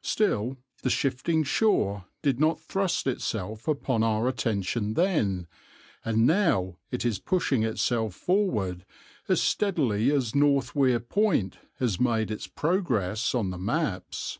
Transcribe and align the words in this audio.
Still, 0.00 0.56
the 0.82 0.88
shifting 0.88 1.44
shore 1.44 2.06
did 2.22 2.40
not 2.40 2.58
thrust 2.58 3.06
itself 3.06 3.68
upon 3.68 4.02
our 4.02 4.26
attention 4.26 4.94
then, 4.94 5.46
and 6.02 6.26
now 6.26 6.78
it 6.90 7.04
is 7.04 7.18
pushing 7.18 7.62
itself 7.62 8.14
forward 8.14 8.86
as 9.28 9.42
steadily 9.42 10.10
as 10.10 10.34
North 10.34 10.74
Weir 10.74 10.98
Point 10.98 11.58
has 11.78 12.00
made 12.00 12.30
its 12.30 12.46
progress 12.46 13.34
on 13.34 13.50
the 13.50 13.58
maps. 13.58 14.38